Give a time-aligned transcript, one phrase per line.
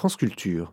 [0.00, 0.72] France Culture.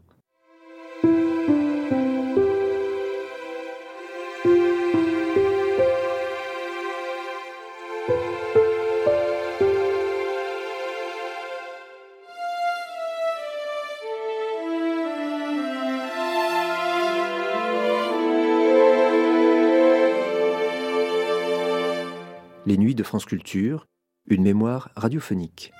[22.65, 23.87] Les nuits de France Culture,
[24.29, 25.73] une mémoire radiophonique.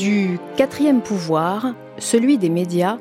[0.00, 2.96] Du quatrième pouvoir, celui des médias,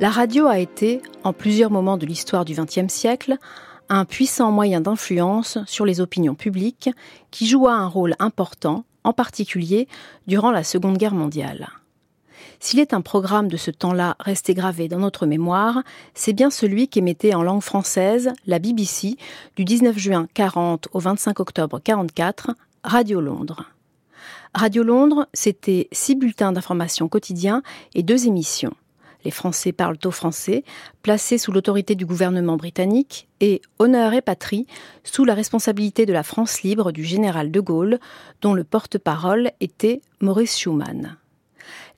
[0.00, 3.38] la radio a été, en plusieurs moments de l'histoire du XXe siècle,
[3.88, 6.90] un puissant moyen d'influence sur les opinions publiques
[7.30, 9.88] qui joua un rôle important, en particulier
[10.26, 11.70] durant la Seconde Guerre mondiale.
[12.60, 16.86] S'il est un programme de ce temps-là resté gravé dans notre mémoire, c'est bien celui
[16.86, 19.16] qu'émettait en langue française la BBC
[19.56, 22.50] du 19 juin 40 au 25 octobre 44,
[22.84, 23.71] Radio Londres.
[24.54, 27.62] Radio Londres, c'était six bulletins d'information quotidiens
[27.94, 28.74] et deux émissions.
[29.24, 30.62] Les Français parlent au français,
[31.02, 34.66] placés sous l'autorité du gouvernement britannique, et Honneur et Patrie,
[35.04, 37.98] sous la responsabilité de la France libre du général de Gaulle,
[38.42, 41.16] dont le porte-parole était Maurice Schumann.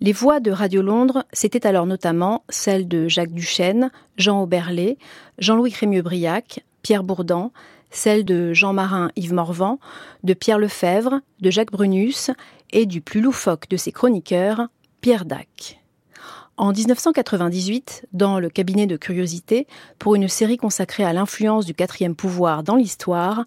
[0.01, 4.99] Les voix de Radio Londres, c'était alors notamment celles de Jacques Duchesne, Jean Auberlé,
[5.39, 7.51] Jean-Louis Crémieux-Briac, Pierre Bourdan,
[7.95, 9.79] celle de Jean Marin Yves Morvan,
[10.23, 12.31] de Pierre Lefebvre, de Jacques Brunus
[12.73, 14.69] et du plus loufoque de ses chroniqueurs,
[15.01, 15.81] Pierre Dac.
[16.57, 19.67] En 1998, dans le cabinet de curiosité,
[19.99, 23.45] pour une série consacrée à l'influence du quatrième pouvoir dans l'histoire,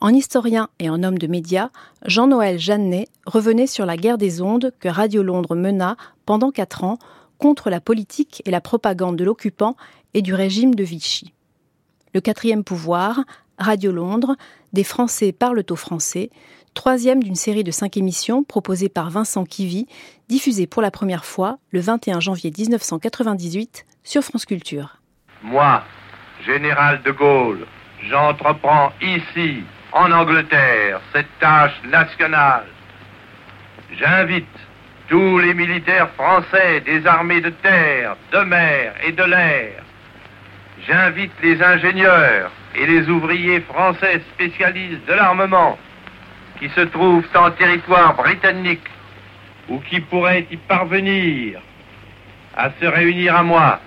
[0.00, 1.70] en historien et en homme de médias,
[2.04, 5.96] Jean-Noël Jeannet revenait sur la guerre des ondes que Radio Londres mena
[6.26, 6.98] pendant quatre ans
[7.38, 9.76] contre la politique et la propagande de l'occupant
[10.14, 11.32] et du régime de Vichy.
[12.12, 13.20] Le quatrième pouvoir
[13.60, 14.36] Radio Londres,
[14.72, 16.30] Des Français parlent au français,
[16.72, 19.86] troisième d'une série de cinq émissions proposées par Vincent Kivy,
[20.30, 24.96] diffusée pour la première fois le 21 janvier 1998 sur France Culture.
[25.42, 25.82] Moi,
[26.46, 27.66] général de Gaulle,
[28.08, 32.66] j'entreprends ici, en Angleterre, cette tâche nationale.
[33.92, 34.46] J'invite
[35.08, 39.82] tous les militaires français des armées de terre, de mer et de l'air.
[40.86, 45.78] J'invite les ingénieurs, et les ouvriers français spécialistes de l'armement
[46.58, 48.86] qui se trouvent en territoire britannique
[49.68, 51.60] ou qui pourraient y parvenir
[52.56, 53.80] à se réunir à moi.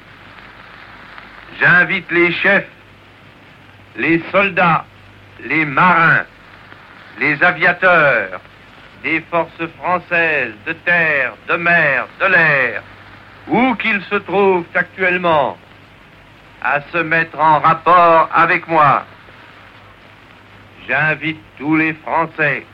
[1.60, 2.70] J'invite les chefs,
[3.98, 4.86] les soldats,
[5.46, 6.26] les marins,
[7.20, 8.42] les aviateurs
[9.04, 12.82] des forces françaises de terre, de mer, de l'air,
[13.48, 15.58] où qu'ils se trouvent actuellement,
[16.64, 19.04] à se mettre en rapport avec moi.
[20.88, 22.66] J'invite tous les Français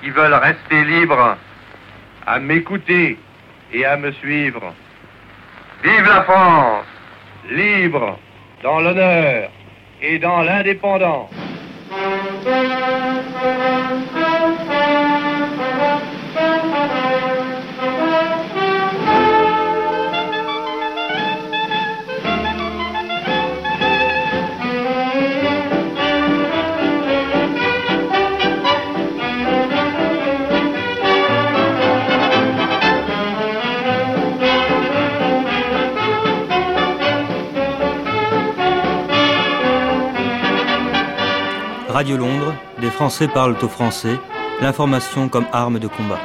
[0.00, 1.36] qui veulent rester libres
[2.26, 3.18] à m'écouter
[3.72, 4.74] et à me suivre.
[5.82, 6.86] Vive la France,
[7.50, 8.18] libre
[8.62, 9.50] dans l'honneur
[10.02, 11.30] et dans l'indépendance.
[42.06, 44.16] Radio Londres, des Français parlent aux Français,
[44.60, 46.20] l'information comme arme de combat.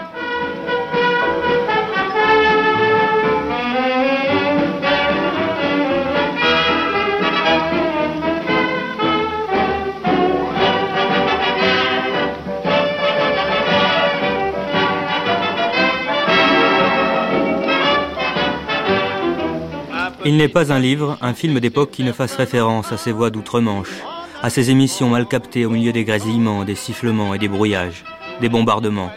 [20.24, 23.32] Il n'est pas un livre, un film d'époque qui ne fasse référence à ces voix
[23.32, 24.04] d'outre-Manche,
[24.44, 28.04] à ces émissions mal captées au milieu des grésillements, des sifflements et des brouillages,
[28.42, 29.12] des bombardements,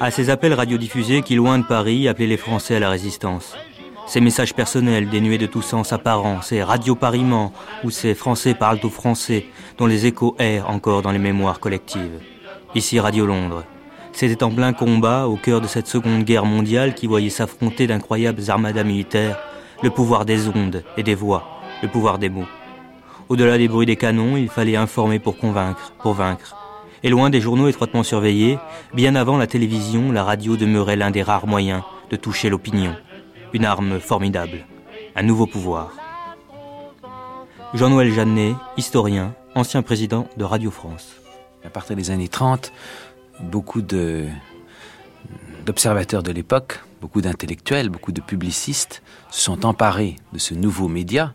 [0.00, 3.56] à ces appels radiodiffusés qui, loin de Paris, appelaient les Français à la résistance.
[4.06, 7.52] Ces messages personnels dénués de tout sens apparent, ces radiopariements
[7.84, 9.46] où ces Français parlent au français,
[9.76, 12.20] dont les échos errent encore dans les mémoires collectives.
[12.74, 13.64] Ici Radio Londres.
[14.12, 18.42] C'était en plein combat, au cœur de cette seconde guerre mondiale qui voyait s'affronter d'incroyables
[18.48, 19.38] armadas militaires,
[19.82, 22.46] le pouvoir des ondes et des voix, le pouvoir des mots.
[23.28, 26.56] Au-delà des bruits des canons, il fallait informer pour convaincre, pour vaincre.
[27.02, 28.58] Et loin des journaux étroitement surveillés,
[28.94, 32.96] bien avant la télévision, la radio demeurait l'un des rares moyens de toucher l'opinion.
[33.52, 34.66] Une arme formidable,
[35.14, 35.92] un nouveau pouvoir.
[37.74, 41.16] Jean-Noël Jeannet, historien, ancien président de Radio France.
[41.64, 42.72] À partir des années 30,
[43.40, 43.82] beaucoup
[45.66, 51.34] d'observateurs de l'époque, beaucoup d'intellectuels, beaucoup de publicistes se sont emparés de ce nouveau média,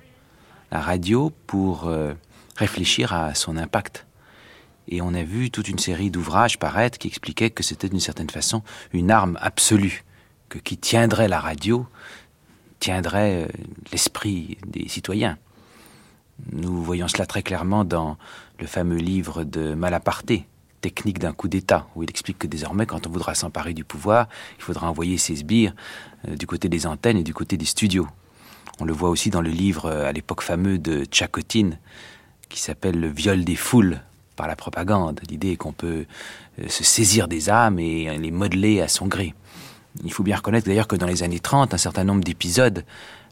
[0.73, 2.15] la radio, pour euh,
[2.55, 4.07] réfléchir à son impact.
[4.87, 8.31] Et on a vu toute une série d'ouvrages paraître qui expliquaient que c'était d'une certaine
[8.31, 10.03] façon une arme absolue,
[10.49, 11.85] que qui tiendrait la radio
[12.79, 13.47] tiendrait euh,
[13.91, 15.37] l'esprit des citoyens.
[16.51, 18.17] Nous voyons cela très clairement dans
[18.59, 20.47] le fameux livre de Malaparté,
[20.81, 24.27] Technique d'un coup d'État, où il explique que désormais, quand on voudra s'emparer du pouvoir,
[24.57, 25.75] il faudra envoyer ses sbires
[26.27, 28.07] euh, du côté des antennes et du côté des studios.
[28.79, 31.77] On le voit aussi dans le livre euh, à l'époque fameux de Tchakotine,
[32.49, 34.01] qui s'appelle Le viol des foules
[34.35, 35.19] par la propagande.
[35.29, 36.05] L'idée qu'on peut
[36.59, 39.33] euh, se saisir des âmes et les modeler à son gré.
[40.03, 42.83] Il faut bien reconnaître d'ailleurs que dans les années 30, un certain nombre d'épisodes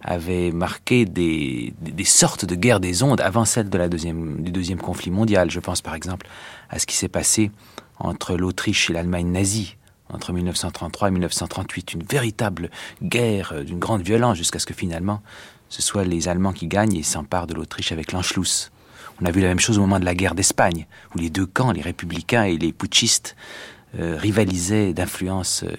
[0.03, 1.73] avaient marqué des,
[2.05, 5.49] sortes de guerres des ondes avant celle du deuxième conflit mondial.
[5.49, 6.27] Je pense par exemple
[6.69, 7.51] à ce qui s'est passé
[7.99, 9.75] entre l'Autriche et l'Allemagne nazie
[10.13, 11.93] entre 1933 et 1938.
[11.93, 12.69] Une véritable
[13.01, 15.21] guerre euh, d'une grande violence jusqu'à ce que finalement
[15.71, 18.71] ce soit les Allemands qui gagnent et s'emparent de l'Autriche avec l'Anschluss.
[19.21, 20.85] On a vu la même chose au moment de la guerre d'Espagne,
[21.15, 23.35] où les deux camps, les républicains et les putschistes,
[23.97, 25.73] euh, rivalisaient d'influence euh,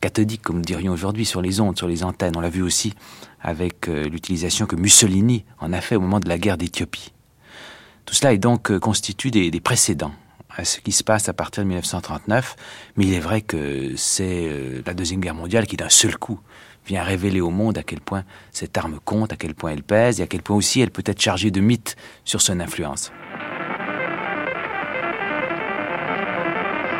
[0.00, 2.34] cathodique, comme nous dirions aujourd'hui, sur les ondes, sur les antennes.
[2.36, 2.94] On l'a vu aussi
[3.42, 7.12] avec euh, l'utilisation que Mussolini en a fait au moment de la guerre d'Éthiopie.
[8.06, 10.12] Tout cela est donc constitue des, des, précédents
[10.56, 12.56] à ce qui se passe à partir de 1939,
[12.96, 14.50] mais il est vrai que c'est
[14.84, 16.40] la Deuxième Guerre mondiale qui d'un seul coup
[16.86, 20.20] vient révéler au monde à quel point cette arme compte, à quel point elle pèse
[20.20, 23.12] et à quel point aussi elle peut être chargée de mythes sur son influence.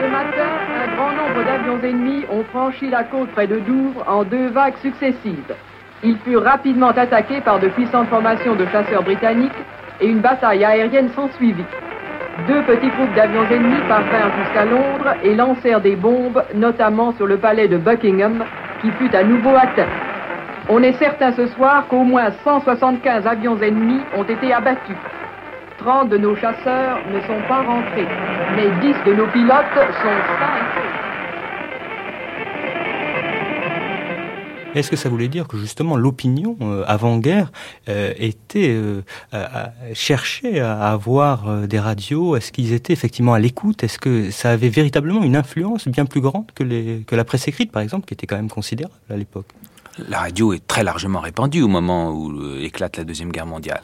[0.01, 0.51] Ce matin,
[0.83, 4.79] un grand nombre d'avions ennemis ont franchi la côte près de Douvres en deux vagues
[4.83, 5.55] successives.
[6.05, 9.53] Ils furent rapidement attaqués par de puissantes formations de chasseurs britanniques
[10.01, 11.65] et une bataille aérienne s'ensuivit.
[12.49, 17.37] Deux petits groupes d'avions ennemis parvinrent jusqu'à Londres et lancèrent des bombes, notamment sur le
[17.37, 18.45] palais de Buckingham,
[18.81, 19.91] qui fut à nouveau atteint.
[20.71, 24.97] On est certain ce soir qu'au moins 175 avions ennemis ont été abattus.
[25.79, 28.09] 30 de nos chasseurs ne sont pas rentrés,
[28.57, 30.82] mais 10 de nos pilotes sont sains
[34.75, 37.53] Est-ce que ça voulait dire que justement l'opinion euh, avant-guerre
[37.89, 39.03] euh, était euh,
[39.93, 42.37] cherchait à avoir des radios?
[42.37, 43.85] Est-ce qu'ils étaient effectivement à l'écoute?
[43.85, 47.49] Est-ce que ça avait véritablement une influence bien plus grande que, les, que la presse
[47.49, 49.47] écrite, par exemple, qui était quand même considérable à l'époque?
[49.99, 53.83] La radio est très largement répandue au moment où euh, éclate la Deuxième Guerre mondiale.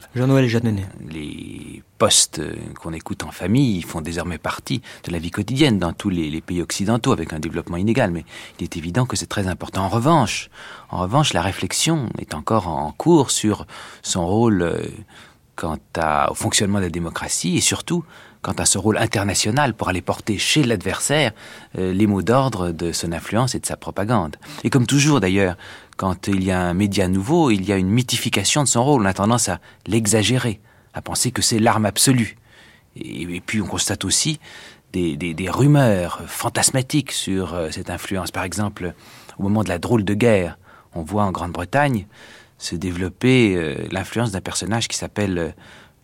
[0.48, 0.76] Jean-Noël.
[1.08, 5.92] Les postes euh, qu'on écoute en famille font désormais partie de la vie quotidienne dans
[5.92, 8.24] tous les, pays occidentaux avec un développement inégal, mais
[8.58, 9.84] il est évident que c'est très important.
[9.84, 10.50] En revanche,
[10.90, 13.66] en revanche, la réflexion est encore en cours sur
[14.02, 14.82] son rôle euh,
[15.56, 15.78] quant
[16.30, 18.04] au fonctionnement de la démocratie et surtout
[18.42, 21.32] quant à ce rôle international pour aller porter chez l'adversaire
[21.74, 24.36] les mots d'ordre de son influence et de sa propagande.
[24.64, 25.56] Et comme toujours d'ailleurs,
[25.98, 29.02] quand il y a un média nouveau, il y a une mythification de son rôle.
[29.02, 30.60] On a tendance à l'exagérer,
[30.94, 32.36] à penser que c'est l'arme absolue.
[32.94, 34.38] Et, puis on constate aussi
[34.92, 38.30] des, rumeurs fantasmatiques sur euh, cette influence.
[38.30, 38.94] Par exemple,
[39.38, 40.56] au moment de la drôle de guerre,
[40.94, 42.06] on voit en Grande-Bretagne
[42.58, 45.50] se développer euh, l'influence d'un personnage qui s'appelle euh,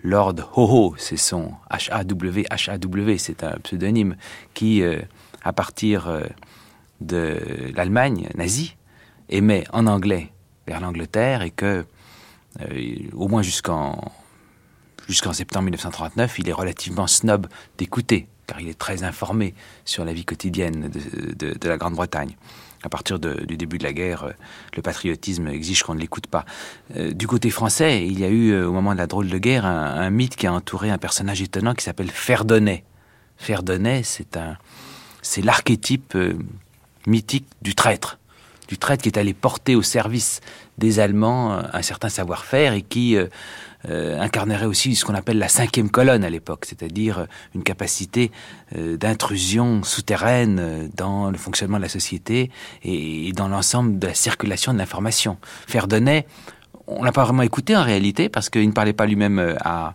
[0.04, 0.94] Lord Ho-Ho.
[0.96, 4.16] C'est son H-A-W, H-A-W, c'est un pseudonyme
[4.54, 4.82] qui,
[5.42, 6.22] à partir
[7.00, 7.38] de
[7.74, 8.76] l'Allemagne nazie,
[9.28, 10.30] émet en anglais
[10.66, 11.84] vers l'Angleterre et que,
[12.60, 14.12] euh, au moins jusqu'en
[15.08, 17.46] jusqu'en septembre 1939, il est relativement snob
[17.76, 22.36] d'écouter, car il est très informé sur la vie quotidienne de, la Grande-Bretagne.
[22.84, 24.32] À partir du début de la guerre, euh,
[24.76, 26.44] le patriotisme exige qu'on ne l'écoute pas.
[26.96, 29.64] Euh, du côté français, il y a eu, au moment de la drôle de guerre,
[29.64, 32.84] un, mythe qui a entouré un personnage étonnant qui s'appelle Ferdonnet.
[33.36, 34.56] Ferdonnet, c'est un,
[35.22, 36.16] c'est l'archétype
[37.06, 38.18] mythique du traître
[38.68, 40.40] du traître qui est allé porter au service
[40.78, 43.26] des Allemands euh, un certain savoir-faire et qui, euh,
[43.90, 48.30] euh, incarnerait aussi ce qu'on appelle la cinquième colonne à l'époque, c'est-à-dire une capacité
[48.76, 52.50] euh, d'intrusion souterraine euh, dans le fonctionnement de la société
[52.82, 55.36] et, dans l'ensemble de la circulation de l'information.
[55.66, 56.26] Ferdonnet,
[56.86, 59.94] on l'a pas vraiment écouté en réalité parce qu'il ne parlait pas lui-même à,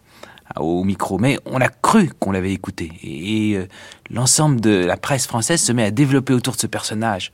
[0.58, 2.91] au micro, mais on a cru qu'on l'avait écouté.
[3.03, 3.60] Et,
[4.12, 7.31] l'ensemble de la presse française se met à développer autour de ce personnage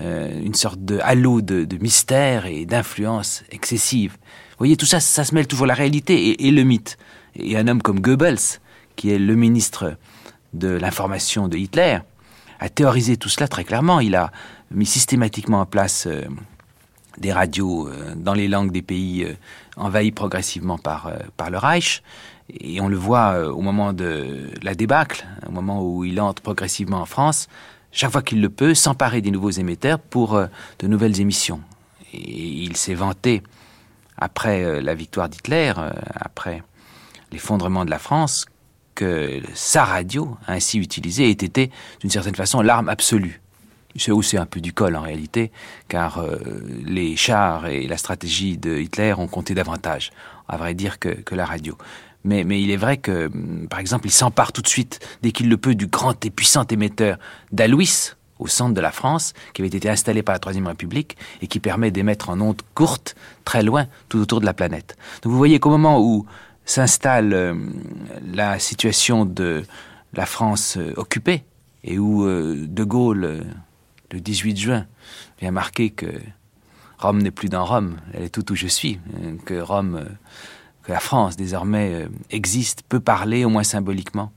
[0.00, 4.16] une sorte de halo de, de mystère et d'influence excessive.
[4.58, 6.98] Voyez, tout ça, ça se mêle toujours la réalité et, le mythe.
[7.36, 8.58] Et un homme comme Goebbels,
[8.96, 9.96] qui est le ministre
[10.52, 11.98] de l'information de Hitler,
[12.58, 14.00] a théorisé tout cela très clairement.
[14.00, 14.32] Il a
[14.72, 16.22] mis systématiquement en place euh,
[17.18, 19.34] des radios euh, dans les langues des pays euh,
[19.76, 22.02] envahis progressivement par, par le Reich.
[22.58, 27.02] Et on le voit au moment de la débâcle, au moment où il entre progressivement
[27.02, 27.46] en France,
[27.92, 30.40] chaque fois qu'il le peut, s'emparer des nouveaux émetteurs pour
[30.78, 31.60] de nouvelles émissions.
[32.14, 33.42] Et il s'est vanté
[34.18, 36.62] après euh, la victoire d'Hitler, euh, après
[37.32, 38.46] l'effondrement de la France,
[38.94, 41.70] que sa radio, ainsi utilisée, ait été
[42.00, 43.40] d'une certaine façon l'arme absolue.
[43.96, 45.50] C'est aussi un peu du col en réalité,
[45.88, 46.36] car euh,
[46.84, 50.10] les chars et la stratégie de Hitler ont compté davantage,
[50.48, 51.76] à vrai dire, que, que la radio.
[52.24, 53.30] Mais, mais, il est vrai que,
[53.68, 56.64] par exemple, il s'empare tout de suite, dès qu'il le peut, du grand et puissant
[56.64, 57.18] émetteur
[57.52, 61.46] d'Alois, au centre de la France, qui avait été installé par la Troisième République et
[61.46, 63.14] qui permet d'émettre en ondes courtes,
[63.44, 64.96] très loin, tout autour de la planète.
[65.22, 66.26] Donc vous voyez qu'au moment où
[66.64, 67.54] s'installe euh,
[68.32, 69.64] la situation de
[70.12, 71.44] la France euh, occupée
[71.82, 73.44] et où euh, De Gaulle,
[74.10, 74.86] le 18 juin,
[75.40, 76.06] vient marquer que
[76.98, 78.98] Rome n'est plus dans Rome, elle est tout où je suis,
[79.44, 80.04] que Rome,
[80.82, 84.32] que la France désormais existe, peut parler au moins symboliquement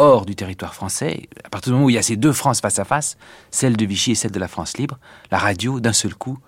[0.00, 2.62] hors du territoire français, à partir du moment où il y a ces deux France
[2.62, 3.18] face à face,
[3.50, 4.98] celle de Vichy et celle de la France libre,
[5.30, 6.38] la radio, d'un seul coup,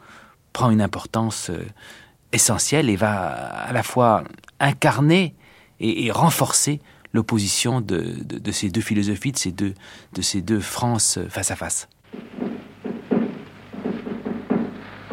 [0.55, 1.63] prend une importance euh,
[2.33, 3.29] essentielle et va
[3.69, 4.25] à la fois
[4.59, 5.35] incarner
[5.81, 6.81] et, renforcer
[7.13, 9.75] l'opposition de, ces deux philosophies, de ces deux,
[10.15, 11.89] de ces deux France face à face.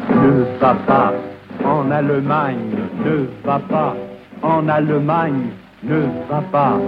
[0.08, 1.12] Ne va pas
[1.62, 2.56] en Allemagne,
[3.04, 3.94] ne va pas
[4.42, 5.50] en Allemagne,
[5.82, 6.78] ne va pas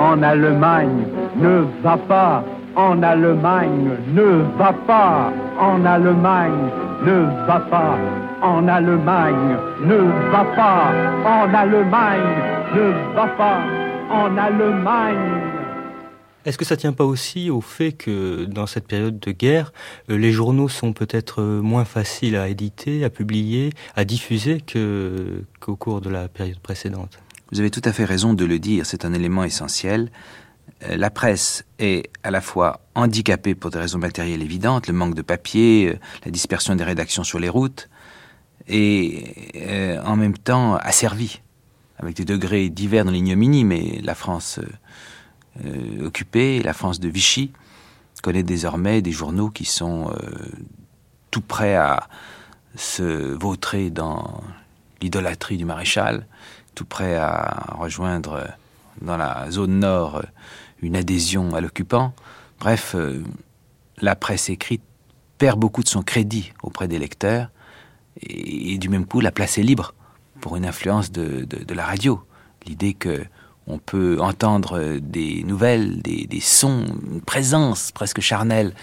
[0.00, 1.04] en Allemagne,
[1.36, 2.42] ne va pas,
[2.74, 6.70] en Allemagne, ne va pas, en Allemagne,
[7.04, 7.98] ne va pas,
[8.42, 9.98] en Allemagne, ne
[10.32, 10.92] va pas,
[11.26, 12.34] en Allemagne,
[12.74, 13.58] ne va pas,
[14.10, 15.50] en Allemagne.
[16.46, 19.74] Est-ce que ça tient pas aussi au fait que dans cette période de guerre,
[20.08, 24.64] euh, les journaux sont peut-être euh, moins faciles à éditer, à publier, à diffuser
[25.60, 27.18] qu'au cours de la période précédente?
[27.52, 30.10] Vous avez tout à fait raison de le dire, c'est un élément essentiel.
[30.84, 35.14] Euh, la presse est à la fois handicapée pour des raisons matérielles évidentes, le manque
[35.14, 37.88] de papier, euh, la dispersion des rédactions sur les routes,
[38.68, 41.40] et euh, en même temps asservie,
[41.98, 44.60] avec des degrés divers dans l'ignominie, mais la France
[46.02, 47.52] occupée, la France de Vichy,
[48.22, 50.10] connaît désormais des journaux qui sont
[51.30, 52.08] tout prêts à
[52.76, 53.02] se
[53.34, 54.42] vautrer dans
[55.02, 56.26] l'idolâtrie du maréchal,
[56.84, 58.46] prêt à rejoindre euh,
[59.02, 60.22] dans la zone nord euh,
[60.82, 62.12] une adhésion à l'occupant.
[62.58, 63.22] Bref, euh,
[64.00, 64.82] la presse écrite
[65.38, 67.50] perd beaucoup de son crédit auprès des lecteurs
[68.22, 69.94] et, du même coup la place est libre
[70.40, 72.22] pour une influence de, la radio.
[72.66, 73.24] L'idée que
[73.66, 78.74] on peut entendre des nouvelles, des, sons, une présence presque charnelle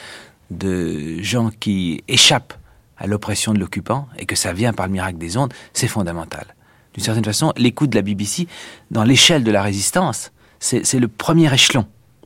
[0.50, 2.54] de gens qui échappent
[2.98, 6.56] à l'oppression de l'occupant et que ça vient par le miracle des ondes, c'est fondamental
[6.98, 8.48] d'une certaine façon, l'écoute de la BBC,
[8.90, 11.86] dans l'échelle de la résistance, c'est le premier échelon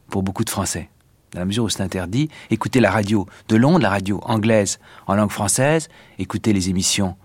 [0.10, 0.90] pour beaucoup de Français.
[1.34, 5.16] Dans la mesure où c'est interdit, écouter la radio de Londres, la radio anglaise en
[5.16, 7.18] langue française, écouter les émissions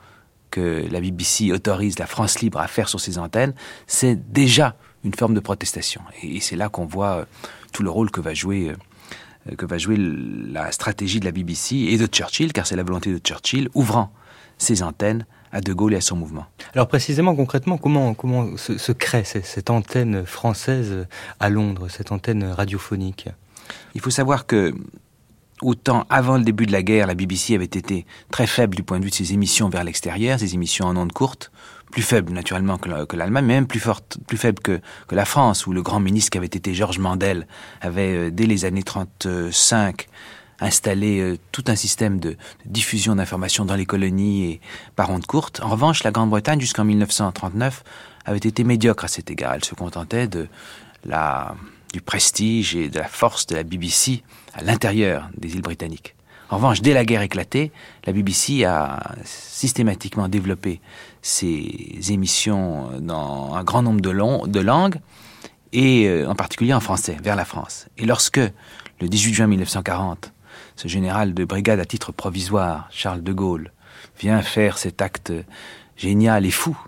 [0.51, 3.55] que la BBC autorise la France libre à faire sur ses antennes,
[3.87, 6.01] c'est déjà une forme de protestation.
[6.23, 7.25] Et c'est là qu'on voit euh,
[7.73, 11.77] tout le rôle que va jouer euh, que va jouer la stratégie de la BBC
[11.77, 14.13] et de Churchill, car c'est la volonté de Churchill, ouvrant
[14.59, 15.27] ses antennes
[15.57, 16.47] à De Gaulle et à son mouvement.
[16.75, 21.07] Alors précisément, concrètement, comment, comment se, crée cette, antenne française
[21.41, 23.29] à Londres, cette antenne radiophonique?
[23.95, 24.75] Il faut savoir que
[25.63, 28.99] Autant avant le début de la guerre, la BBC avait été très faible du point
[28.99, 31.51] de vue de ses émissions vers l'extérieur, ses émissions en ondes courtes,
[31.91, 35.67] plus faible naturellement que l'Allemagne, mais même plus forte, plus faible que, que, la France,
[35.67, 37.47] où le grand ministre qui avait été Georges Mandel
[37.81, 40.09] avait, euh, dès les années 35,
[40.61, 44.61] installer euh, tout un système de, diffusion d'informations dans les colonies et
[44.95, 45.61] par ondes courtes.
[45.63, 47.85] En revanche, la Grande-Bretagne, jusqu'en 1939,
[48.25, 49.55] avait été médiocre à cet égard.
[49.55, 50.49] Elle se contentait de
[51.05, 51.55] la,
[51.93, 54.23] du prestige et de la force de la BBC
[54.55, 56.15] à l'intérieur des îles britanniques.
[56.49, 57.73] En revanche, dès la guerre éclatée,
[58.05, 60.81] la BBC a systématiquement développé
[61.21, 65.01] ses émissions dans un grand nombre de, de langues,
[65.73, 67.89] et euh, en particulier en français, vers la France.
[67.99, 70.33] Et lorsque, le 18 juin 1940,
[70.77, 73.73] ce général de brigade à titre provisoire, Charles de Gaulle,
[74.19, 75.33] vient faire cet acte
[75.97, 76.79] génial et fou,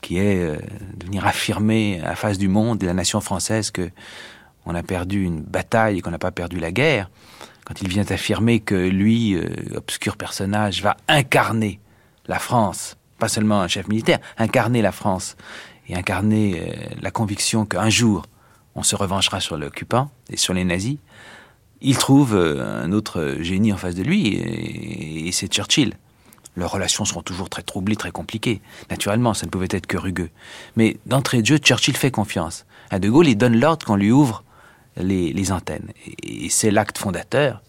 [0.00, 0.56] qui est euh,
[0.96, 3.90] de venir affirmer à face du monde et la nation française que
[4.64, 7.10] on a perdu une bataille et qu'on n'a pas perdu la guerre,
[7.64, 11.80] quand il vient affirmer que lui, euh, obscur personnage, va incarner
[12.26, 15.36] la France, pas seulement un chef militaire, incarner la France
[15.88, 18.24] et incarner euh, la conviction qu'un jour
[18.74, 20.96] on se revanchera sur l'occupant et sur les nazis,
[21.82, 25.94] il trouve euh, un autre génie en face de lui et, c'est Churchill.
[26.56, 28.60] Leurs relations seront toujours très troublées, très compliquées.
[28.90, 30.28] Naturellement, ça ne pouvait être que rugueux.
[30.76, 32.66] Mais d'entrée de jeu, Churchill fait confiance.
[32.90, 34.44] À De Gaulle, il donne l'ordre qu'on lui ouvre
[34.96, 35.88] les, antennes.
[36.22, 37.62] Et, c'est l'acte fondateur,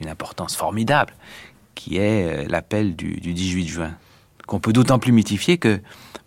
[0.00, 1.14] une importance formidable,
[1.76, 3.94] qui est euh, l'appel du, 18 juin,
[4.46, 5.80] qu'on peut d'autant plus mythifier que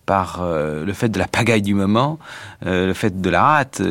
[0.05, 2.17] par euh, le fait de la pagaille du moment,
[2.65, 3.81] euh, le fait de la hâte,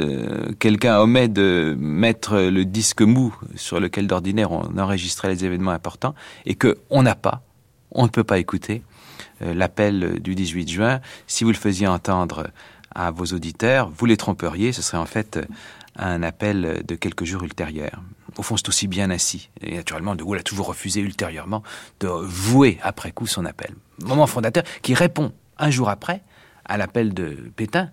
[0.58, 6.14] quelqu'un omet de mettre le disque mou sur lequel d'ordinaire on enregistrait les événements importants
[6.46, 7.42] et que on n'a pas,
[7.90, 8.82] on ne peut pas écouter
[9.42, 11.00] l'appel du 18 juin.
[11.26, 12.48] Si vous le faisiez entendre
[12.94, 15.38] à vos auditeurs, vous les tromperiez, ce serait en fait
[15.98, 18.00] un appel de quelques jours ultérieurs.
[18.36, 19.50] Au fond, c'est aussi bien ainsi.
[19.62, 21.62] Et naturellement, De Gaulle a toujours refusé ultérieurement
[22.00, 23.74] de vouer après coup son appel.
[24.02, 26.22] Moment fondateur qui répond un jour après
[26.66, 27.90] à l'appel de Pétain,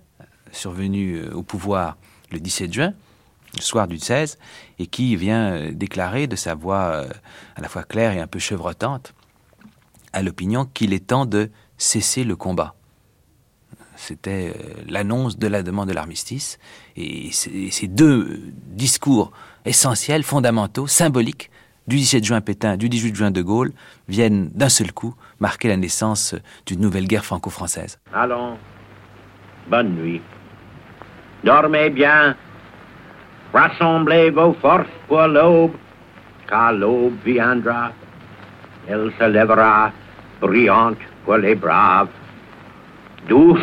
[0.51, 1.97] survenu euh, au pouvoir
[2.31, 2.93] le 17 juin,
[3.55, 4.37] le soir du 16,
[4.79, 7.09] et qui vient euh, déclarer de sa voix euh,
[7.55, 9.13] à la fois claire et un peu chevrotante
[10.11, 12.75] à l'opinion qu'il est temps de cesser le combat.
[13.95, 14.55] C'était
[14.89, 16.59] l'annonce de la demande de l'armistice.
[16.95, 19.31] Et ces deux discours
[19.65, 21.49] essentiels, fondamentaux, symboliques,
[21.87, 23.71] du 17 juin Pétain, du 18 juin de Gaulle,
[24.07, 27.99] viennent d'un seul coup marquer la naissance d'une nouvelle guerre franco-française.
[28.13, 28.57] Allons,
[29.67, 30.21] bonne nuit.
[31.43, 32.35] Dormez bien.
[33.53, 35.73] Rassemblez vos forces pour l'aube,
[36.47, 37.91] car l'aube viendra.
[38.87, 39.91] Elle se lèvera,
[40.41, 42.09] brillante pour les braves,
[43.27, 43.59] douce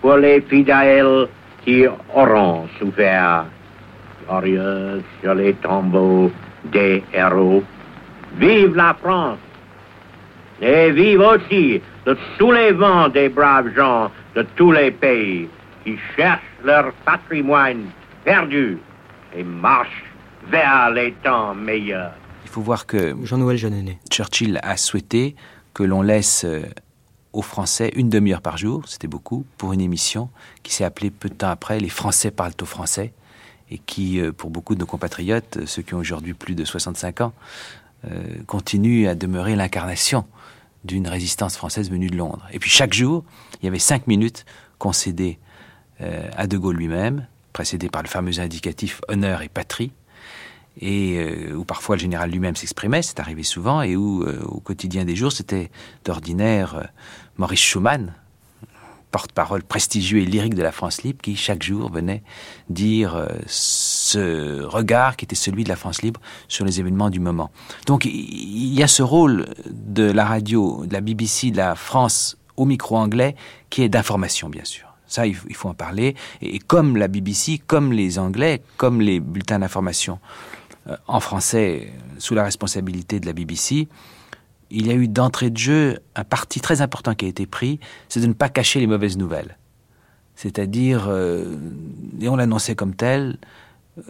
[0.00, 1.28] pour les fidèles
[1.64, 3.44] qui auront souffert,
[4.30, 6.30] glorieuse sur les tombeaux
[6.64, 7.62] des héros.
[8.36, 9.38] Vive la France
[10.60, 15.48] et vive aussi le soulèvement des braves gens de tous les pays
[15.84, 17.86] qui cherchent leur patrimoine
[18.24, 18.78] perdu
[19.34, 20.04] et marchent
[20.48, 22.12] vers les temps meilleurs.
[22.44, 23.58] Il faut voir que Jean-Noël
[24.10, 25.34] Churchill a souhaité
[25.74, 26.62] que l'on laisse euh,
[27.32, 30.30] aux Français une demi-heure par jour, c'était beaucoup, pour une émission
[30.62, 33.12] qui s'est appelée peu de temps après Les Français parlent au français
[33.70, 36.64] et qui, euh, pour beaucoup de nos compatriotes, euh, ceux qui ont aujourd'hui plus de
[36.64, 37.32] 65 ans,
[38.10, 40.24] euh, continue à demeurer l'incarnation
[40.84, 42.46] d'une résistance française venue de Londres.
[42.52, 43.24] Et puis chaque jour,
[43.60, 44.46] il y avait cinq minutes
[44.78, 45.38] concédées
[46.34, 49.92] à De Gaulle lui-même, précédées par le fameux indicatif honneur et patrie,
[50.78, 54.60] et euh, où parfois le général lui-même s'exprimait, c'est arrivé souvent, et où euh, au
[54.60, 55.70] quotidien des jours, c'était
[56.04, 56.84] d'ordinaire euh,
[57.36, 58.14] Maurice Schumann,
[59.10, 62.22] porte-parole prestigieux et lyrique de la France libre, qui chaque jour venait
[62.68, 67.50] dire ce regard qui était celui de la France libre sur les événements du moment.
[67.86, 72.36] Donc il y a ce rôle de la radio, de la BBC, de la France
[72.56, 73.36] au micro anglais,
[73.70, 74.86] qui est d'information, bien sûr.
[75.06, 76.14] Ça, il faut en parler.
[76.40, 80.20] Et comme la BBC, comme les Anglais, comme les bulletins d'information
[80.86, 83.88] euh, en français sous la responsabilité de la BBC,
[84.70, 87.80] il y a eu d'entrée de jeu un parti très important qui a été pris,
[88.08, 89.56] c'est de ne pas cacher les mauvaises nouvelles.
[90.34, 91.56] C'est-à-dire, euh,
[92.20, 93.38] et on l'annonçait comme tel,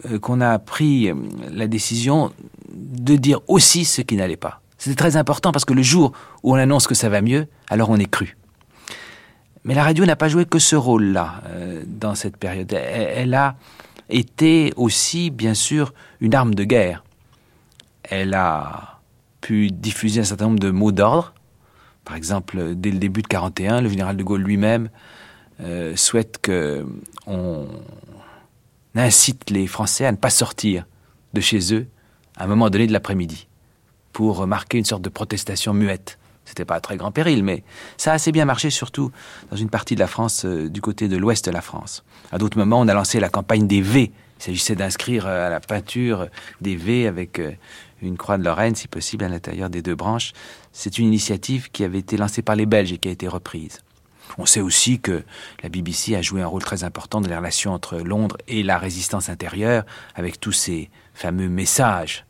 [0.05, 1.11] euh, qu'on a pris
[1.51, 2.31] la décision
[2.73, 4.61] de dire aussi ce qui n'allait pas.
[4.77, 7.89] C'était très important parce que le jour où on annonce que ça va mieux, alors
[7.89, 8.37] on est cru.
[9.63, 11.41] Mais la radio n'a pas joué que ce rôle-là
[11.85, 12.73] dans cette période.
[12.73, 13.55] elle, a
[14.11, 17.03] était aussi, bien sûr, une arme de guerre.
[18.03, 19.00] Elle a
[19.41, 21.33] pu diffuser un certain nombre de mots d'ordre.
[22.05, 24.89] Par exemple, dès le début de 41, le général de Gaulle lui-même
[25.59, 26.85] euh, souhaite que
[27.27, 27.67] on
[28.95, 30.85] incite les Français à ne pas sortir
[31.33, 31.87] de chez eux
[32.37, 33.47] à un moment donné de l'après-midi
[34.13, 36.17] pour marquer une sorte de protestation muette.
[36.45, 37.63] C'était pas à très grand péril, mais
[37.97, 39.11] ça a assez bien marché, surtout
[39.51, 42.03] dans une partie de la France, euh, du côté de l'ouest de la France.
[42.31, 44.11] À d'autres moments, on a lancé la campagne des V.
[44.41, 46.27] Il s'agissait d'inscrire euh, à la peinture
[46.61, 47.51] des V avec euh,
[48.01, 50.33] une croix de Lorraine, si possible, à l'intérieur des deux branches.
[50.71, 53.81] C'est une initiative qui avait été lancée par les Belges et qui a été reprise.
[54.39, 55.23] On sait aussi que
[55.61, 58.79] la BBC a joué un rôle très important dans les relations entre Londres et la
[58.79, 59.83] résistance intérieure,
[60.15, 62.25] avec tous ces fameux messages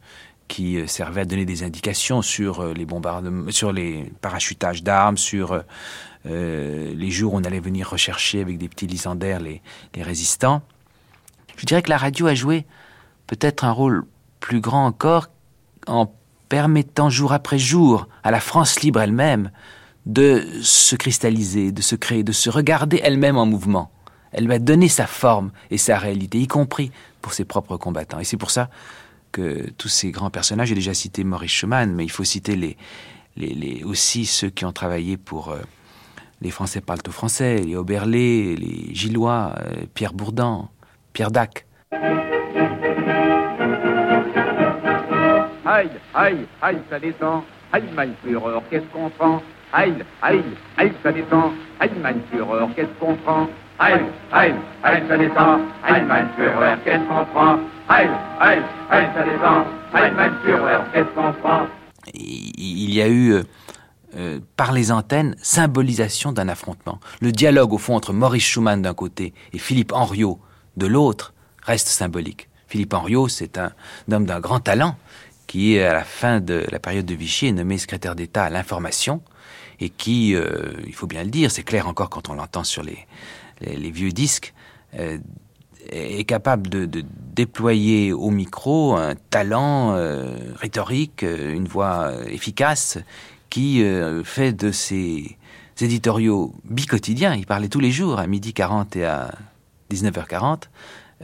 [0.50, 5.64] qui euh, servait à donner des indications sur les bombardements, sur les parachutages d'armes, sur
[6.26, 9.62] les jours où on allait venir rechercher avec des petits lisandaires les,
[9.96, 10.62] les résistants.
[11.58, 12.66] Je dirais que la radio a joué
[13.28, 14.06] peut-être un rôle
[14.40, 15.30] plus grand encore
[15.88, 16.14] en
[16.50, 19.52] permettant jour après jour à la France libre elle-même
[20.06, 23.92] de se cristalliser, de se créer, de se regarder elle-même en mouvement.
[24.32, 28.20] Elle va donner sa forme et sa réalité, y compris pour ses propres combattants.
[28.20, 28.70] Et c'est pour ça
[29.32, 32.78] que tous ces grands personnages, j'ai déjà cité Maurice Schumann, mais il faut citer
[33.86, 35.60] aussi ceux qui ont travaillé pour euh,
[36.42, 40.71] les Français parlent au français, les Auberlé, les Gillois, euh, Pierre Bourdan,
[41.14, 41.66] Pierre Dac.
[45.66, 47.44] Aïe, aïe, aïe, ça descend.
[47.74, 49.42] Aïe, mein Führer, qu'est-ce qu'on prend?
[49.74, 50.44] Aïe, aïe,
[50.78, 51.52] aïe, ça descend.
[51.80, 53.48] Aïe, mein Führer, qu'est-ce qu'on prend?
[53.80, 55.62] Aïe, aïe, aïe, ça descend.
[55.84, 57.60] Aïe, mein Führer, qu'est-ce qu'on prend?
[57.88, 59.66] Aïe, aïe, aïe, ça descend.
[59.94, 61.68] Aïe, mein Führer, qu'est-ce qu'on prend?
[62.14, 63.34] Il y a eu...
[63.34, 63.44] Euh,
[64.18, 67.00] euh, par les antennes, symbolisation d'un affrontement.
[67.22, 70.38] Le dialogue, au fond, entre Maurice Schumann d'un côté et Philippe Henriot
[70.78, 72.48] de l'autre, reste symbolique.
[72.68, 73.72] Philippe Henriot, c'est un
[74.12, 74.96] homme d'un grand talent,
[75.48, 79.22] qui, à la fin de la période de Vichy, est nommé secrétaire d'État à l'information,
[79.82, 82.84] et qui, euh, il faut bien le dire, c'est clair encore quand on l'entend sur
[82.84, 83.06] les,
[83.92, 84.54] vieux disques,
[84.98, 85.18] euh,
[85.90, 87.04] est capable de, de,
[87.34, 92.98] déployer au micro un talent euh, rhétorique, une voix efficace,
[93.50, 93.84] qui
[94.24, 95.38] fait de ses
[95.82, 99.32] éditoriaux bicotidiens, il parlait tous les jours à midi 40 et à
[99.92, 100.64] 19h40,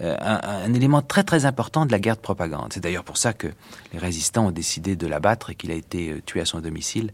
[0.01, 2.71] euh, un, élément très très important de la guerre de propagande.
[2.71, 3.47] C'est d'ailleurs pour ça que
[3.93, 7.13] les résistants ont décidé de l'abattre et qu'il a été euh, tué à son domicile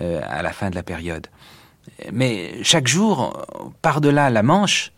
[0.00, 1.26] euh, à la fin de la période.
[2.12, 3.46] Mais chaque jour,
[3.82, 4.92] par-delà la Manche,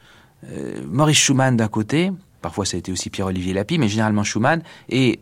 [0.86, 5.20] Maurice Schumann d'un côté, parfois ça a été aussi Pierre-Olivier Lapie, mais généralement Schumann, et,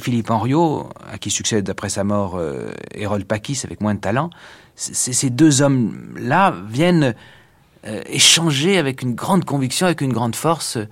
[0.00, 2.40] Philippe Henriot, à qui succède après sa mort
[2.94, 4.30] Hérold Pakis avec moins de talent,
[4.76, 7.14] ces deux hommes-là viennent
[7.84, 10.86] échanger avec une grande conviction, avec une grande force euh,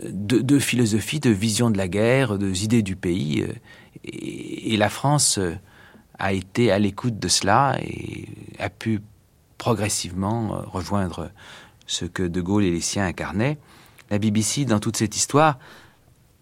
[0.00, 3.42] de, philosophie, de vision de la guerre, de idées du pays.
[3.42, 3.52] Euh,
[4.04, 5.38] et, la France
[6.18, 8.26] a été à l'écoute de cela et
[8.58, 9.00] a pu
[9.58, 11.30] progressivement rejoindre
[11.86, 13.58] ce que De Gaulle et les siens incarnaient.
[14.10, 15.58] La BBC, dans toute cette histoire,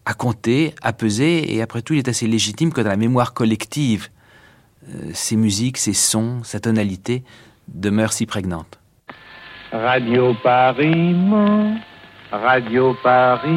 [0.06, 3.34] a compté, a pesé, et après tout, il est assez légitime que dans la mémoire
[3.34, 4.08] collective,
[5.12, 7.22] ces musiques, ces sons, sa tonalité
[7.68, 8.79] demeurent si prégnantes.
[9.72, 11.14] Radio Paris
[12.32, 13.50] Radio Paris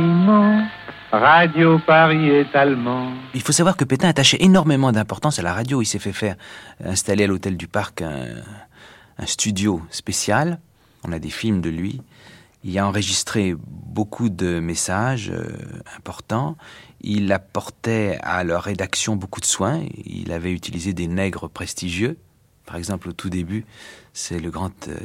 [1.12, 3.12] Radio Paris est allemand.
[3.34, 5.82] Il faut savoir que Pétain attachait énormément d'importance à la radio.
[5.82, 6.36] Il s'est fait faire
[6.86, 10.60] installer à l'hôtel du Parc un, studio spécial.
[11.04, 12.02] On a des films de lui.
[12.64, 15.52] Il a enregistré beaucoup de messages euh,
[15.98, 16.58] importants.
[17.02, 19.82] Il apportait à leur rédaction beaucoup de soins.
[20.06, 22.18] Il avait utilisé des nègres prestigieux.
[22.68, 23.66] Par exemple, au tout début,
[24.14, 24.96] c'est le grand euh,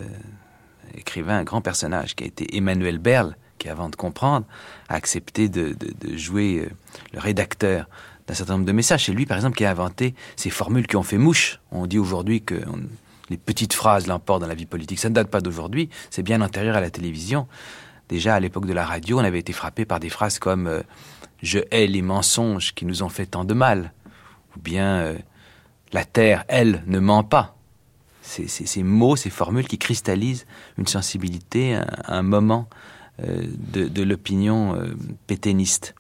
[0.95, 4.47] écrivain, un grand personnage qui a été Emmanuel Berle, qui avant de comprendre
[4.89, 5.77] a accepté de,
[6.17, 6.71] jouer euh,
[7.13, 7.89] le rédacteur
[8.27, 9.07] d'un certain nombre de messages.
[9.07, 11.61] C'est lui, par exemple, qui a inventé ces formules qui ont fait mouche.
[11.71, 12.57] On dit aujourd'hui que
[13.31, 14.99] les petites phrases l'emportent dans la vie politique.
[14.99, 17.47] Ça ne date pas d'aujourd'hui, c'est bien antérieur à la télévision.
[18.09, 20.83] Déjà, à l'époque de la radio, on avait été frappé par des phrases comme euh,
[21.43, 23.93] Je hais les mensonges qui nous ont fait tant de mal»
[24.57, 25.19] ou bien euh,
[25.93, 27.55] La terre, elle, ne ment pas»
[28.29, 32.69] ces, mots, ces formules qui cristallisent une sensibilité, un, moment
[33.23, 34.95] euh, de, l'opinion euh,
[35.27, 35.95] pétainiste.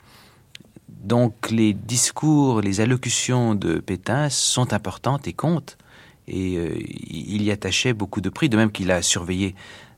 [0.89, 5.79] Donc les discours, les allocutions de Pétain sont importantes et comptent,
[6.27, 9.55] et euh, il y attachait beaucoup de prix, de même qu'il a surveillé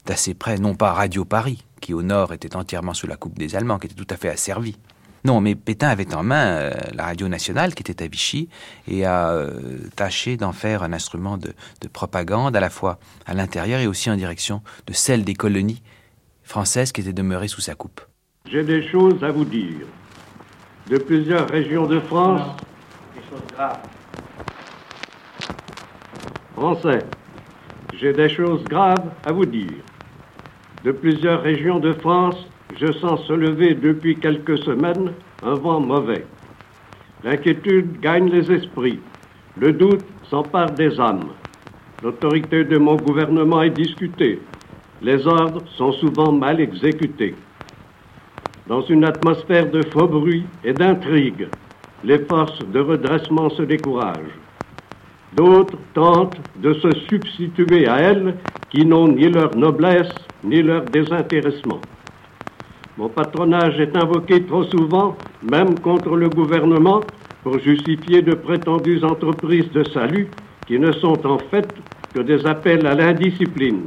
[0.07, 3.57] d'assez près, non pas Radio Paris, qui au nord était entièrement sous la coupe des
[3.57, 4.77] Allemands, qui était tout à fait asservi,
[5.25, 8.49] non, mais Pétain avait en main euh, la radio nationale qui était à Vichy
[8.89, 9.51] et a euh,
[9.95, 11.53] tâché d'en faire un instrument de,
[11.93, 15.83] propagande à la fois à l'intérieur et aussi en direction de celle des colonies
[16.43, 18.01] françaises qui étaient demeurées sous sa coupe.
[18.51, 19.87] J'ai des choses à vous dire.
[20.89, 22.57] De plusieurs régions de France.
[23.15, 23.79] Des choses graves.
[26.55, 27.05] Français,
[27.95, 29.83] j'ai des choses graves à vous dire.
[30.83, 32.37] De plusieurs régions de France,
[32.81, 35.13] je sens se lever depuis quelques semaines
[35.43, 36.25] un vent mauvais.
[37.23, 39.01] L'inquiétude gagne les esprits.
[39.59, 41.29] Le doute s'empare des âmes.
[42.03, 44.41] L'autorité de mon gouvernement est discutée.
[45.03, 47.35] Les ordres sont souvent mal exécutés.
[48.67, 51.49] Dans une atmosphère de faux bruit et d'intrigue,
[52.03, 54.39] les forces de redressement se découragent.
[55.35, 58.37] D'autres tentent de se substituer à elles
[58.71, 60.15] qui n'ont ni leur noblesse
[60.45, 61.81] ni leur désintéressement.
[63.01, 67.01] Mon patronage est invoqué trop souvent même contre le gouvernement,
[67.43, 70.29] pour justifier de prétendues entreprises de salut
[70.67, 71.67] qui ne sont en fait
[72.15, 73.87] que des appels à l'indiscipline.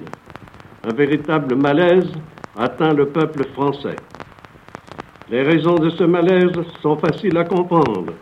[0.83, 2.11] Un véritable malaise
[2.57, 3.97] atteint le peuple français.
[5.29, 8.13] Les raisons de ce malaise sont faciles à comprendre.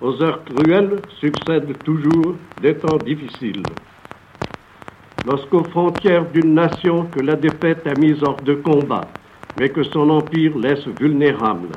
[0.00, 3.62] Aux heures cruelles succèdent toujours des temps difficiles.
[5.30, 9.02] Lorsqu'aux frontières d'une nation que la défaite a mise hors de combat,
[9.58, 11.68] mais que son empire laisse vulnérable,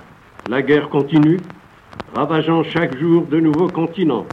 [0.49, 1.39] la guerre continue,
[2.15, 4.25] ravageant chaque jour de nouveaux continents.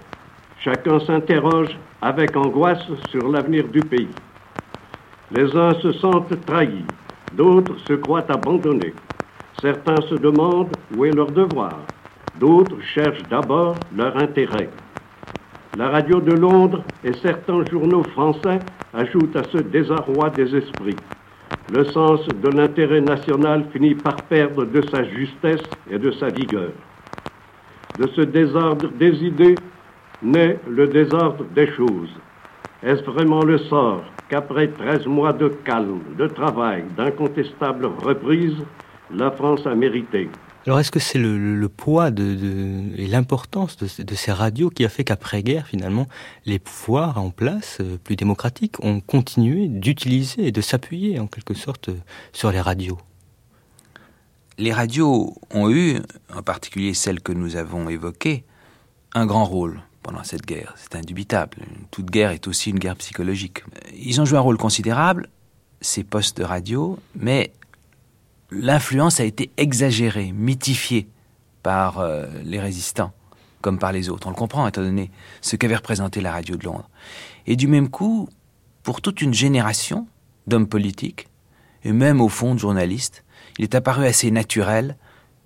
[0.60, 4.08] Chacun s'interroge avec angoisse sur l'avenir du pays.
[5.30, 6.84] Les uns se sentent trahis,
[7.32, 8.94] d'autres se croient abandonnés.
[9.60, 11.80] Certains se demandent où est leur devoir,
[12.38, 14.68] d'autres cherchent d'abord leur intérêt.
[15.76, 18.60] La radio de Londres et certains journaux français
[18.92, 20.96] ajoutent à ce désarroi des esprits.
[21.70, 26.72] Le sens de l'intérêt national finit par perdre de sa justesse et de sa vigueur.
[27.98, 29.58] De ce désordre des idées
[30.22, 32.12] naît le désordre des choses.
[32.82, 38.56] Est-ce vraiment le sort qu'après 13 mois de calme, de travail, d'incontestable reprise,
[39.14, 40.28] la France a mérité?
[40.66, 45.66] Alors est-ce que c'est le, poids et l'importance de, ces radios qui a fait qu'après-guerre,
[45.66, 46.06] finalement,
[46.46, 51.52] les pouvoirs en place, euh, plus démocratiques, ont continué d'utiliser et de s'appuyer en quelque
[51.52, 51.90] sorte
[52.32, 52.98] sur les radios?
[54.56, 56.00] Les radios ont eu,
[56.34, 58.44] en particulier celles que nous avons évoquées,
[59.12, 60.74] un grand rôle pendant cette guerre.
[60.76, 61.58] C'est indubitable.
[61.90, 63.64] Toute guerre est aussi une guerre psychologique.
[63.94, 65.28] Ils ont joué un rôle considérable,
[65.82, 67.52] ces postes de radio, mais
[68.54, 71.08] l'influence a été exagérée, mythifiée
[71.62, 73.12] par euh, les résistants,
[73.60, 74.26] comme par les autres.
[74.26, 76.88] On le comprend, étant donné ce qu'avait représenté la radio de Londres.
[77.46, 78.28] Et du même coup,
[78.82, 80.06] pour toute une génération
[80.46, 81.28] d'hommes politiques,
[81.84, 83.24] et même au fond de journalistes,
[83.58, 84.96] il est apparu assez naturel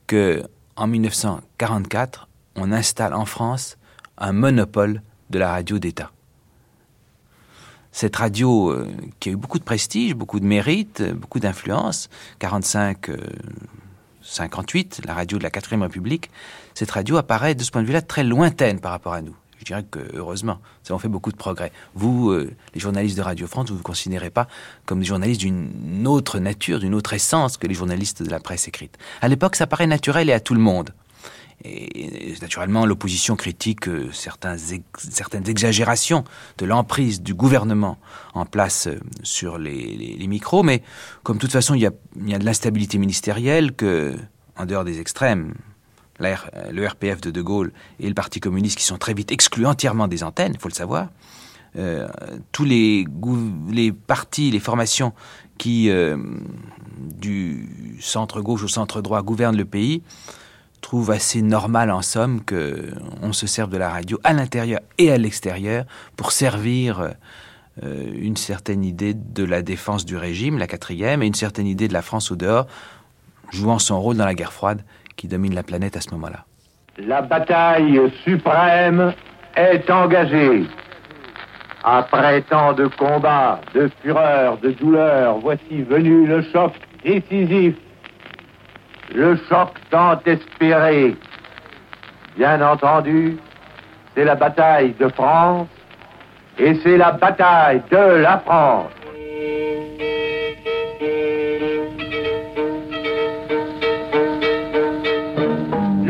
[0.07, 0.43] que,
[0.77, 3.77] en 1944, on installe en France
[4.17, 6.11] un monopole de la radio d'État
[7.93, 8.87] cette radio euh,
[9.21, 13.11] qui a eu beaucoup de prestige, beaucoup de mérite, euh, beaucoup d'influence, 45,
[14.23, 16.31] 58, euh, la radio de la 4 République,
[16.75, 19.35] cette radio apparaît de ce point de vue-là très lointaine par rapport à nous.
[19.59, 21.73] Je dirais que heureusement, ça avons fait beaucoup de progrès.
[21.95, 24.47] Vous, les journalistes de Radio France, vous ne vous considérez pas
[24.87, 28.69] comme des journalistes d'une autre nature, d'une autre essence que les journalistes de la presse
[28.69, 28.97] écrite.
[29.21, 30.95] À l'époque, ça paraît naturel et à tout le monde.
[31.65, 36.23] Et, naturellement, l'opposition critique euh, certaines exagérations
[36.59, 37.99] de l'emprise du gouvernement
[38.35, 40.83] en place euh, sur les, micros, mais
[41.25, 44.17] comme de toute façon il y a, de l'instabilité ministérielle, que,
[44.57, 45.55] en dehors des extrêmes,
[46.21, 50.07] le RPF de De Gaulle et le Parti communiste qui sont très vite exclus entièrement
[50.07, 51.09] des antennes, il faut le savoir,
[51.77, 52.09] euh,
[52.53, 53.05] tous les,
[54.07, 55.13] partis, les formations
[55.59, 55.91] qui,
[56.99, 60.03] du centre-gauche au centre-droit, gouvernent le pays,
[60.89, 65.13] trouve assez normal en somme que on se serve de la radio à l'intérieur et
[65.13, 65.85] à l'extérieur
[66.17, 67.11] pour servir
[67.83, 71.89] euh, une certaine idée de la défense du régime, la quatrième, et une certaine idée
[71.89, 72.67] de la France au dehors,
[73.53, 74.81] jouant son rôle dans la guerre froide
[75.15, 76.47] qui domine la planète à ce moment-là.
[76.97, 79.13] La bataille suprême
[79.57, 80.65] est engagée.
[81.85, 86.73] Après tant de combats, de fureur, de douleur, voici venu le choc
[87.05, 87.75] décisif
[89.15, 91.17] le choc tant espéré.
[92.37, 93.39] Bien entendu,
[94.15, 95.69] c'est la bataille de France
[96.59, 98.91] et c'est la bataille de la France.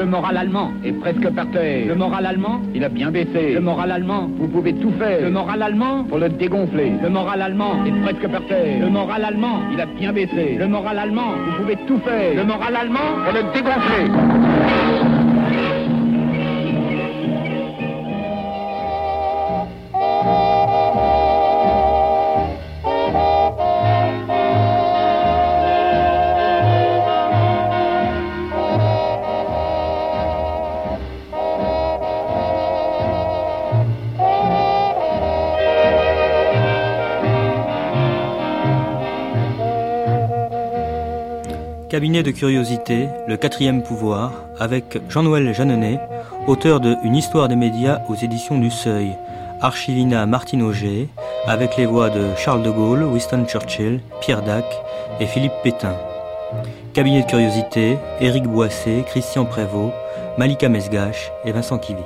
[0.09, 1.87] Moral allemand est presque par terre.
[1.87, 3.55] Le moral allemand, il a bien baissé.
[3.55, 5.21] Le moral allemand, vous pouvez tout faire.
[5.23, 6.93] Le moral allemand, pour le dégonfler.
[7.03, 8.81] Le moral allemand est presque par terre.
[8.81, 10.57] Le moral allemand, il a bien baissé.
[10.59, 12.35] Le moral allemand, vous pouvez tout faire.
[12.35, 15.28] Le moral allemand, pour le dégonfler.
[41.89, 45.99] Cabinet de curiosité, le quatrième pouvoir, avec Jean-Noël Jeanneney,
[46.47, 49.17] auteur de Une histoire des médias aux éditions du Seuil,
[49.63, 51.09] Archivina Martine Auger,
[51.47, 54.67] avec les voix de Charles de Gaulle, Winston Churchill, Pierre Dac
[55.19, 55.97] et Philippe Pétain.
[56.93, 59.95] Cabinet de curiosité, Éric Boissé, Christian Prévost,
[60.37, 62.03] Malika Mesgache et Vincent Kivy.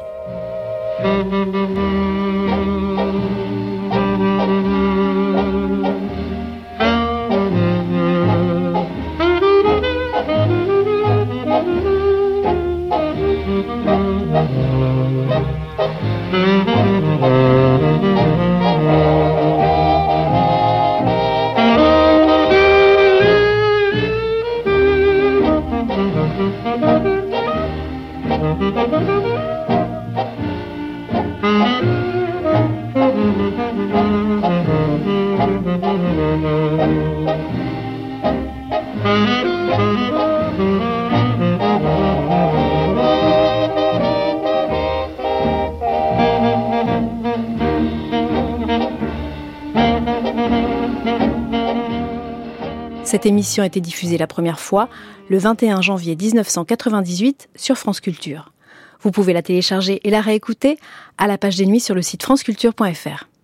[53.13, 54.89] Cette émission a été diffusée la première fois
[55.29, 58.55] le 21 janvier 1998 sur France Culture.
[59.03, 60.79] Vous pouvez la télécharger et la réécouter
[61.19, 63.29] à la page des nuits sur le site franceculture.fr.